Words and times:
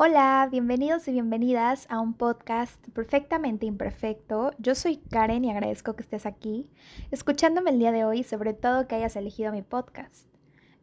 Hola, 0.00 0.46
bienvenidos 0.48 1.08
y 1.08 1.10
bienvenidas 1.10 1.88
a 1.90 1.98
un 1.98 2.14
podcast 2.14 2.78
perfectamente 2.90 3.66
imperfecto. 3.66 4.52
Yo 4.58 4.76
soy 4.76 4.98
Karen 4.98 5.44
y 5.44 5.50
agradezco 5.50 5.96
que 5.96 6.04
estés 6.04 6.24
aquí, 6.24 6.70
escuchándome 7.10 7.70
el 7.70 7.80
día 7.80 7.90
de 7.90 8.04
hoy 8.04 8.22
sobre 8.22 8.54
todo 8.54 8.86
que 8.86 8.94
hayas 8.94 9.16
elegido 9.16 9.50
mi 9.50 9.62
podcast. 9.62 10.28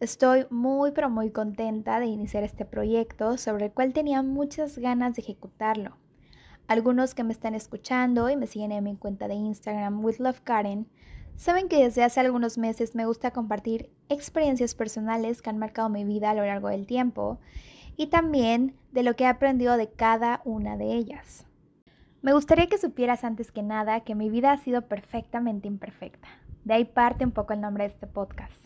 Estoy 0.02 0.48
muy 0.50 0.92
pero 0.92 1.10
muy 1.10 1.32
contenta 1.32 2.02
de 2.02 2.08
iniciar 2.08 2.44
este 2.44 2.66
proyecto 2.66 3.38
sobre 3.38 3.68
el 3.68 3.72
cual 3.72 3.94
tenía 3.94 4.22
muchas 4.22 4.78
ganas 4.80 5.16
de 5.16 5.22
ejecutarlo. 5.22 5.96
Algunos 6.68 7.16
que 7.16 7.24
me 7.24 7.32
están 7.32 7.56
escuchando 7.56 8.30
y 8.30 8.36
me 8.36 8.48
siguen 8.48 8.74
en 8.74 8.84
mi 8.84 8.98
cuenta 8.98 9.30
de 9.30 9.36
Instagram 9.36 10.04
with 10.04 10.20
love 10.20 10.42
Karen 10.42 10.90
saben 11.38 11.70
que 11.70 11.82
desde 11.82 12.04
hace 12.04 12.20
algunos 12.20 12.58
meses 12.58 12.96
me 12.96 13.06
gusta 13.06 13.32
compartir 13.32 13.90
experiencias 14.10 14.76
personales 14.76 15.42
que 15.42 15.50
han 15.50 15.58
marcado 15.58 15.88
mi 15.88 16.04
vida 16.04 16.32
a 16.32 16.36
lo 16.36 16.46
largo 16.46 16.68
del 16.68 16.86
tiempo 16.86 17.40
y 17.98 18.08
también 18.08 18.76
de 18.92 19.04
lo 19.04 19.16
que 19.16 19.26
he 19.26 19.28
aprendido 19.28 19.78
de 19.78 19.90
cada 19.90 20.42
una 20.46 20.78
de 20.78 20.94
ellas. 20.94 21.46
Me 22.22 22.34
gustaría 22.34 22.68
que 22.68 22.78
supieras 22.78 23.24
antes 23.24 23.52
que 23.52 23.62
nada 23.62 24.02
que 24.02 24.16
mi 24.16 24.30
vida 24.30 24.52
ha 24.52 24.58
sido 24.58 24.84
perfectamente 24.84 25.68
imperfecta. 25.68 26.28
De 26.64 26.74
ahí 26.74 26.86
parte 26.86 27.24
un 27.24 27.32
poco 27.32 27.54
el 27.54 27.62
nombre 27.62 27.84
de 27.84 27.94
este 27.94 28.08
podcast. 28.08 28.66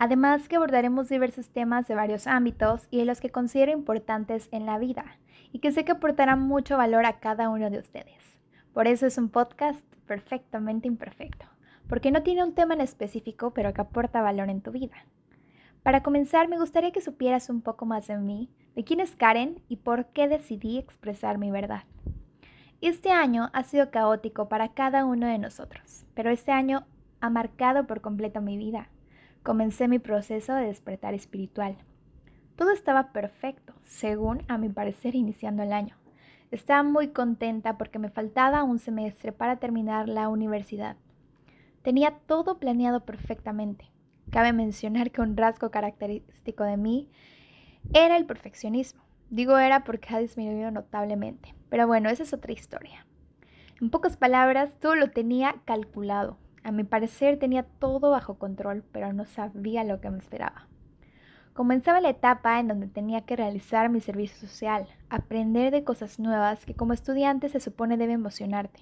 Además 0.00 0.48
que 0.48 0.56
abordaremos 0.56 1.08
diversos 1.08 1.48
temas 1.50 1.86
de 1.88 1.94
varios 1.94 2.26
ámbitos 2.26 2.86
y 2.90 2.98
de 2.98 3.04
los 3.04 3.20
que 3.20 3.30
considero 3.30 3.72
importantes 3.72 4.48
en 4.52 4.66
la 4.66 4.78
vida 4.78 5.04
y 5.52 5.60
que 5.60 5.72
sé 5.72 5.84
que 5.84 5.92
aportarán 5.92 6.40
mucho 6.40 6.76
valor 6.76 7.06
a 7.06 7.20
cada 7.20 7.48
uno 7.48 7.70
de 7.70 7.78
ustedes. 7.78 8.38
Por 8.72 8.86
eso 8.86 9.06
es 9.06 9.18
un 9.18 9.28
podcast 9.28 9.80
perfectamente 10.06 10.88
imperfecto, 10.88 11.46
porque 11.88 12.10
no 12.10 12.22
tiene 12.22 12.44
un 12.44 12.54
tema 12.54 12.74
en 12.74 12.80
específico 12.80 13.52
pero 13.52 13.72
que 13.72 13.80
aporta 13.80 14.22
valor 14.22 14.50
en 14.50 14.60
tu 14.60 14.70
vida. 14.70 14.96
Para 15.82 16.02
comenzar, 16.02 16.48
me 16.48 16.58
gustaría 16.58 16.90
que 16.90 17.00
supieras 17.00 17.48
un 17.48 17.62
poco 17.62 17.86
más 17.86 18.06
de 18.06 18.18
mí, 18.18 18.50
de 18.78 18.84
quién 18.84 19.00
es 19.00 19.16
Karen 19.16 19.60
y 19.68 19.78
por 19.78 20.06
qué 20.06 20.28
decidí 20.28 20.78
expresar 20.78 21.36
mi 21.36 21.50
verdad. 21.50 21.82
Este 22.80 23.10
año 23.10 23.50
ha 23.52 23.64
sido 23.64 23.90
caótico 23.90 24.48
para 24.48 24.68
cada 24.68 25.04
uno 25.04 25.26
de 25.26 25.36
nosotros, 25.36 26.06
pero 26.14 26.30
este 26.30 26.52
año 26.52 26.86
ha 27.20 27.28
marcado 27.28 27.88
por 27.88 28.00
completo 28.00 28.40
mi 28.40 28.56
vida. 28.56 28.88
Comencé 29.42 29.88
mi 29.88 29.98
proceso 29.98 30.54
de 30.54 30.66
despertar 30.66 31.12
espiritual. 31.12 31.76
Todo 32.54 32.70
estaba 32.70 33.10
perfecto, 33.10 33.74
según 33.82 34.44
a 34.46 34.58
mi 34.58 34.68
parecer 34.68 35.16
iniciando 35.16 35.64
el 35.64 35.72
año. 35.72 35.96
Estaba 36.52 36.84
muy 36.84 37.08
contenta 37.08 37.78
porque 37.78 37.98
me 37.98 38.10
faltaba 38.10 38.62
un 38.62 38.78
semestre 38.78 39.32
para 39.32 39.56
terminar 39.56 40.08
la 40.08 40.28
universidad. 40.28 40.94
Tenía 41.82 42.12
todo 42.28 42.60
planeado 42.60 43.04
perfectamente. 43.04 43.90
Cabe 44.30 44.52
mencionar 44.52 45.10
que 45.10 45.20
un 45.20 45.36
rasgo 45.36 45.72
característico 45.72 46.62
de 46.62 46.76
mí 46.76 47.08
era 47.92 48.16
el 48.16 48.26
perfeccionismo. 48.26 49.02
Digo 49.30 49.58
era 49.58 49.84
porque 49.84 50.14
ha 50.14 50.18
disminuido 50.18 50.70
notablemente. 50.70 51.54
Pero 51.68 51.86
bueno, 51.86 52.08
esa 52.08 52.22
es 52.22 52.32
otra 52.32 52.52
historia. 52.52 53.06
En 53.80 53.90
pocas 53.90 54.16
palabras, 54.16 54.72
todo 54.80 54.94
lo 54.94 55.10
tenía 55.10 55.56
calculado. 55.64 56.38
A 56.64 56.72
mi 56.72 56.84
parecer 56.84 57.38
tenía 57.38 57.62
todo 57.62 58.10
bajo 58.10 58.38
control, 58.38 58.82
pero 58.92 59.12
no 59.12 59.24
sabía 59.24 59.84
lo 59.84 60.00
que 60.00 60.10
me 60.10 60.18
esperaba. 60.18 60.66
Comenzaba 61.54 62.00
la 62.00 62.10
etapa 62.10 62.60
en 62.60 62.68
donde 62.68 62.86
tenía 62.86 63.22
que 63.22 63.36
realizar 63.36 63.88
mi 63.88 64.00
servicio 64.00 64.48
social, 64.48 64.86
aprender 65.10 65.72
de 65.72 65.84
cosas 65.84 66.18
nuevas 66.18 66.64
que 66.64 66.74
como 66.74 66.92
estudiante 66.92 67.48
se 67.48 67.60
supone 67.60 67.96
debe 67.96 68.12
emocionarte. 68.12 68.80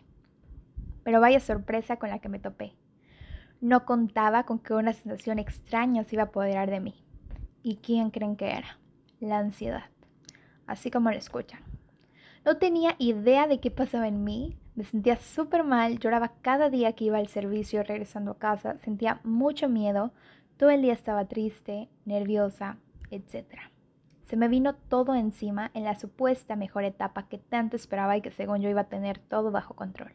Pero 1.02 1.20
vaya 1.20 1.40
sorpresa 1.40 1.96
con 1.96 2.10
la 2.10 2.18
que 2.18 2.28
me 2.28 2.38
topé. 2.38 2.74
No 3.60 3.86
contaba 3.86 4.44
con 4.44 4.58
que 4.58 4.74
una 4.74 4.92
sensación 4.92 5.38
extraña 5.38 6.04
se 6.04 6.16
iba 6.16 6.24
a 6.24 6.26
apoderar 6.26 6.70
de 6.70 6.80
mí. 6.80 6.94
¿Y 7.62 7.76
quién 7.76 8.10
creen 8.10 8.36
que 8.36 8.50
era? 8.50 8.78
La 9.20 9.38
ansiedad. 9.38 9.84
Así 10.66 10.90
como 10.90 11.10
lo 11.10 11.16
escuchan. 11.16 11.60
No 12.44 12.58
tenía 12.58 12.94
idea 12.98 13.46
de 13.46 13.60
qué 13.60 13.70
pasaba 13.70 14.06
en 14.06 14.22
mí. 14.24 14.56
Me 14.74 14.84
sentía 14.84 15.16
súper 15.16 15.64
mal, 15.64 15.98
lloraba 15.98 16.32
cada 16.42 16.68
día 16.70 16.92
que 16.92 17.04
iba 17.04 17.18
al 17.18 17.28
servicio 17.28 17.82
regresando 17.82 18.32
a 18.32 18.38
casa, 18.38 18.76
sentía 18.84 19.20
mucho 19.24 19.68
miedo, 19.68 20.12
todo 20.58 20.70
el 20.70 20.82
día 20.82 20.92
estaba 20.92 21.24
triste, 21.24 21.88
nerviosa, 22.04 22.76
etc. 23.10 23.46
Se 24.26 24.36
me 24.36 24.48
vino 24.48 24.74
todo 24.74 25.14
encima 25.14 25.70
en 25.72 25.84
la 25.84 25.98
supuesta 25.98 26.56
mejor 26.56 26.84
etapa 26.84 27.26
que 27.28 27.38
tanto 27.38 27.76
esperaba 27.76 28.16
y 28.16 28.20
que 28.20 28.30
según 28.30 28.60
yo 28.60 28.68
iba 28.68 28.82
a 28.82 28.88
tener 28.88 29.18
todo 29.18 29.50
bajo 29.50 29.74
control. 29.74 30.12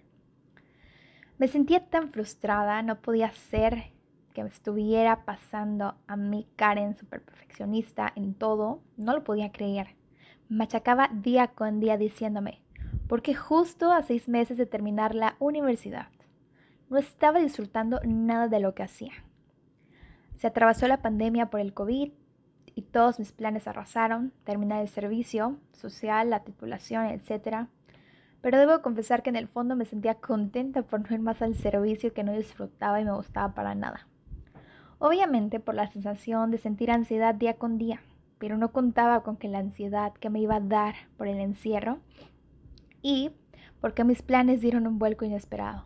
Me 1.38 1.48
sentía 1.48 1.88
tan 1.90 2.12
frustrada, 2.12 2.82
no 2.84 3.02
podía 3.02 3.32
ser 3.32 3.92
que 4.32 4.44
me 4.44 4.50
estuviera 4.50 5.26
pasando 5.26 5.96
a 6.08 6.16
mi 6.16 6.48
Karen 6.56 6.96
super 6.96 7.22
perfeccionista 7.22 8.12
en 8.16 8.34
todo, 8.34 8.82
no 8.98 9.14
lo 9.14 9.24
podía 9.24 9.52
creer. 9.52 9.96
Machacaba 10.50 11.10
día 11.14 11.48
con 11.48 11.80
día 11.80 11.98
diciéndome, 11.98 12.62
porque 13.08 13.36
justo 13.36 13.92
a 13.92 14.04
seis 14.04 14.28
meses 14.28 14.58
de 14.58 14.66
terminar 14.66 15.16
la 15.16 15.36
universidad, 15.40 16.08
no 16.90 16.98
estaba 16.98 17.40
disfrutando 17.40 18.00
nada 18.04 18.48
de 18.48 18.60
lo 18.60 18.74
que 18.74 18.84
hacía. 18.84 19.14
Se 20.38 20.48
atravesó 20.48 20.88
la 20.88 21.02
pandemia 21.02 21.50
por 21.50 21.60
el 21.60 21.74
COVID 21.74 22.12
y 22.74 22.82
todos 22.82 23.20
mis 23.20 23.32
planes 23.32 23.68
arrasaron, 23.68 24.34
terminar 24.44 24.82
el 24.82 24.90
servicio 24.90 25.58
social, 25.72 26.30
la 26.30 26.44
titulación, 26.44 27.06
etc 27.06 27.68
pero 28.42 28.58
debo 28.58 28.82
confesar 28.82 29.22
que 29.22 29.30
en 29.30 29.36
el 29.36 29.48
fondo 29.48 29.76
me 29.76 29.86
sentía 29.86 30.16
contenta 30.16 30.82
por 30.82 31.08
no 31.08 31.16
ir 31.16 31.22
más 31.22 31.42
al 31.42 31.56
servicio 31.56 32.14
que 32.14 32.24
no 32.24 32.34
disfrutaba 32.34 33.00
y 33.00 33.06
me 33.06 33.14
gustaba 33.14 33.54
para 33.54 33.76
nada. 33.76 34.08
Obviamente 35.04 35.60
por 35.60 35.74
la 35.74 35.88
sensación 35.88 36.52
de 36.52 36.60
sentir 36.60 36.92
ansiedad 36.92 37.34
día 37.34 37.56
con 37.56 37.80
día, 37.80 38.02
pero 38.38 38.56
no 38.56 38.72
contaba 38.72 39.24
con 39.24 39.36
que 39.36 39.48
la 39.48 39.58
ansiedad 39.58 40.14
que 40.14 40.30
me 40.30 40.40
iba 40.40 40.58
a 40.58 40.60
dar 40.60 40.94
por 41.18 41.28
el 41.28 41.40
encierro 41.40 41.98
y 43.02 43.32
porque 43.80 44.04
mis 44.04 44.22
planes 44.22 44.62
dieron 44.62 44.86
un 44.86 45.00
vuelco 45.00 45.26
inesperado. 45.26 45.86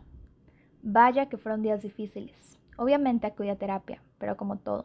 Vaya 0.82 1.30
que 1.30 1.38
fueron 1.38 1.62
días 1.62 1.80
difíciles. 1.80 2.58
Obviamente 2.76 3.26
acudí 3.26 3.48
a 3.48 3.56
terapia, 3.56 4.02
pero 4.18 4.36
como 4.36 4.58
todo. 4.58 4.84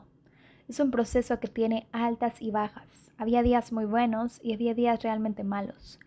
Es 0.70 0.80
un 0.80 0.92
proceso 0.92 1.42
que 1.42 1.50
tiene 1.50 1.88
altas 1.92 2.42
y 2.42 2.52
bajas. 2.52 3.12
Había 3.18 3.44
días 3.44 3.74
muy 3.74 3.84
buenos 3.84 4.40
y 4.42 4.54
había 4.54 4.74
días 4.74 5.04
realmente 5.04 5.44
malos. 5.44 6.00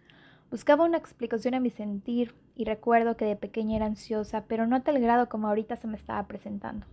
Buscaba 0.51 0.87
una 0.87 0.97
explicación 0.97 1.53
a 1.53 1.61
mi 1.61 1.69
sentir 1.69 2.35
y 2.57 2.65
recuerdo 2.65 3.19
que 3.19 3.27
de 3.27 3.37
pequeña 3.37 3.77
era 3.77 3.85
ansiosa, 3.85 4.45
pero 4.49 4.67
no 4.67 4.77
a 4.77 4.81
tal 4.81 4.99
grado 4.99 5.29
como 5.29 5.49
ahorita 5.49 5.77
se 5.77 5.89
me 5.89 5.99
estaba 5.99 6.27
presentando. 6.27 6.87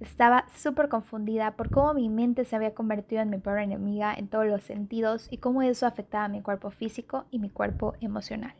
Estaba 0.00 0.46
súper 0.54 0.88
confundida 0.88 1.56
por 1.56 1.70
cómo 1.70 1.94
mi 1.94 2.08
mente 2.08 2.44
se 2.44 2.54
había 2.54 2.74
convertido 2.74 3.20
en 3.20 3.30
mi 3.30 3.38
peor 3.38 3.58
enemiga 3.58 4.14
en 4.14 4.28
todos 4.28 4.46
los 4.46 4.62
sentidos 4.62 5.26
y 5.30 5.38
cómo 5.38 5.62
eso 5.62 5.86
afectaba 5.86 6.28
mi 6.28 6.40
cuerpo 6.40 6.70
físico 6.70 7.26
y 7.32 7.40
mi 7.40 7.50
cuerpo 7.50 7.94
emocional. 8.00 8.54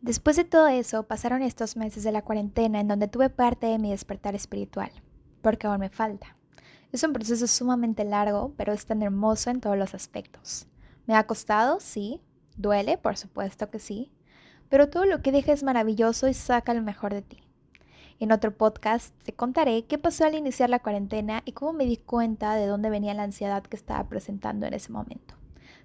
Después 0.00 0.36
de 0.36 0.44
todo 0.44 0.68
eso, 0.68 1.02
pasaron 1.02 1.42
estos 1.42 1.76
meses 1.76 2.04
de 2.04 2.12
la 2.12 2.22
cuarentena 2.22 2.80
en 2.80 2.88
donde 2.88 3.06
tuve 3.06 3.28
parte 3.28 3.66
de 3.66 3.78
mi 3.78 3.90
despertar 3.90 4.34
espiritual, 4.34 4.90
porque 5.42 5.66
aún 5.66 5.80
me 5.80 5.90
falta. 5.90 6.38
Es 6.90 7.02
un 7.02 7.12
proceso 7.12 7.46
sumamente 7.46 8.04
largo, 8.04 8.54
pero 8.56 8.72
es 8.72 8.86
tan 8.86 9.02
hermoso 9.02 9.50
en 9.50 9.60
todos 9.60 9.76
los 9.76 9.94
aspectos. 9.94 10.66
¿Me 11.06 11.14
ha 11.14 11.26
costado? 11.26 11.80
Sí. 11.80 12.22
¿Duele? 12.56 12.96
Por 12.96 13.18
supuesto 13.18 13.68
que 13.70 13.78
sí. 13.78 14.10
Pero 14.70 14.88
todo 14.88 15.04
lo 15.04 15.20
que 15.20 15.32
deja 15.32 15.52
es 15.52 15.62
maravilloso 15.62 16.28
y 16.28 16.34
saca 16.34 16.72
lo 16.72 16.80
mejor 16.80 17.12
de 17.12 17.22
ti. 17.22 17.49
En 18.20 18.32
otro 18.32 18.54
podcast 18.54 19.14
te 19.22 19.32
contaré 19.32 19.86
qué 19.86 19.96
pasó 19.96 20.26
al 20.26 20.34
iniciar 20.34 20.68
la 20.68 20.80
cuarentena 20.80 21.40
y 21.46 21.52
cómo 21.52 21.72
me 21.72 21.86
di 21.86 21.96
cuenta 21.96 22.54
de 22.54 22.66
dónde 22.66 22.90
venía 22.90 23.14
la 23.14 23.22
ansiedad 23.22 23.62
que 23.62 23.76
estaba 23.76 24.06
presentando 24.10 24.66
en 24.66 24.74
ese 24.74 24.92
momento. 24.92 25.36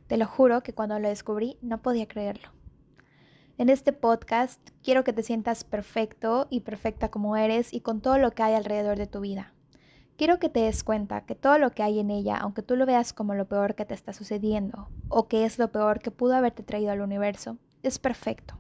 Te 0.07 0.17
lo 0.17 0.27
juro 0.27 0.61
que 0.61 0.73
cuando 0.73 0.99
lo 0.99 1.07
descubrí 1.07 1.57
no 1.61 1.81
podía 1.81 2.09
creerlo. 2.09 2.49
En 3.57 3.69
este 3.69 3.93
podcast 3.93 4.59
quiero 4.83 5.05
que 5.05 5.13
te 5.13 5.23
sientas 5.23 5.63
perfecto 5.63 6.47
y 6.49 6.59
perfecta 6.59 7.07
como 7.07 7.37
eres 7.37 7.73
y 7.73 7.79
con 7.79 8.01
todo 8.01 8.17
lo 8.17 8.31
que 8.31 8.43
hay 8.43 8.53
alrededor 8.53 8.97
de 8.97 9.07
tu 9.07 9.21
vida. 9.21 9.53
Quiero 10.17 10.37
que 10.37 10.49
te 10.49 10.59
des 10.59 10.83
cuenta 10.83 11.21
que 11.21 11.35
todo 11.35 11.57
lo 11.57 11.71
que 11.71 11.83
hay 11.83 11.99
en 11.99 12.11
ella, 12.11 12.35
aunque 12.35 12.63
tú 12.63 12.75
lo 12.75 12.85
veas 12.85 13.13
como 13.13 13.33
lo 13.33 13.47
peor 13.47 13.75
que 13.75 13.85
te 13.85 13.93
está 13.93 14.11
sucediendo 14.11 14.89
o 15.07 15.29
que 15.29 15.45
es 15.45 15.57
lo 15.57 15.71
peor 15.71 16.01
que 16.01 16.11
pudo 16.11 16.35
haberte 16.35 16.63
traído 16.63 16.91
al 16.91 16.99
universo, 16.99 17.57
es 17.81 17.97
perfecto. 17.97 18.57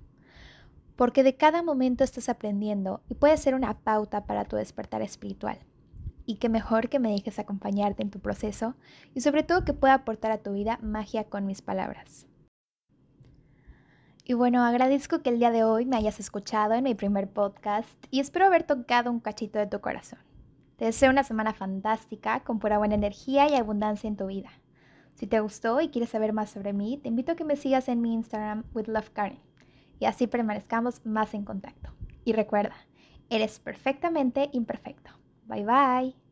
Porque 0.95 1.23
de 1.23 1.35
cada 1.35 1.61
momento 1.61 2.03
estás 2.03 2.29
aprendiendo 2.29 3.01
y 3.09 3.15
puede 3.15 3.37
ser 3.37 3.55
una 3.55 3.79
pauta 3.79 4.25
para 4.25 4.45
tu 4.45 4.55
despertar 4.55 5.01
espiritual. 5.01 5.59
Y 6.25 6.35
que 6.35 6.49
mejor 6.49 6.89
que 6.89 6.99
me 6.99 7.11
dejes 7.11 7.37
acompañarte 7.37 8.01
en 8.01 8.11
tu 8.11 8.19
proceso 8.19 8.75
y 9.13 9.21
sobre 9.21 9.43
todo 9.43 9.65
que 9.65 9.73
pueda 9.73 9.93
aportar 9.93 10.31
a 10.31 10.39
tu 10.39 10.53
vida 10.53 10.79
magia 10.81 11.25
con 11.25 11.45
mis 11.45 11.61
palabras. 11.61 12.27
Y 14.27 14.33
bueno, 14.33 14.63
agradezco 14.63 15.21
que 15.21 15.29
el 15.29 15.37
día 15.37 15.51
de 15.51 15.63
hoy 15.63 15.85
me 15.85 15.97
hayas 15.97 16.19
escuchado 16.19 16.73
en 16.73 16.83
mi 16.83 16.95
primer 16.95 17.29
podcast 17.29 17.89
y 18.09 18.19
espero 18.19 18.45
haber 18.45 18.63
tocado 18.63 19.11
un 19.11 19.19
cachito 19.19 19.59
de 19.59 19.67
tu 19.67 19.81
corazón. 19.81 20.17
Te 20.77 20.85
deseo 20.85 21.11
una 21.11 21.23
semana 21.23 21.53
fantástica, 21.53 22.39
con 22.39 22.57
pura 22.57 22.79
buena 22.79 22.95
energía 22.95 23.47
y 23.47 23.55
abundancia 23.55 24.07
en 24.07 24.17
tu 24.17 24.25
vida. 24.25 24.49
Si 25.13 25.27
te 25.27 25.39
gustó 25.39 25.79
y 25.79 25.89
quieres 25.89 26.09
saber 26.09 26.33
más 26.33 26.49
sobre 26.49 26.73
mí, 26.73 26.97
te 26.97 27.09
invito 27.09 27.33
a 27.33 27.35
que 27.35 27.45
me 27.45 27.55
sigas 27.55 27.87
en 27.87 28.01
mi 28.01 28.13
Instagram 28.13 28.63
with 28.73 28.87
y 29.99 30.05
así 30.05 30.27
permanezcamos 30.27 31.05
más 31.05 31.33
en 31.33 31.45
contacto. 31.45 31.93
Y 32.23 32.33
recuerda, 32.33 32.75
eres 33.29 33.59
perfectamente 33.59 34.49
imperfecto. 34.53 35.11
Bye 35.43 35.65
bye. 35.65 36.24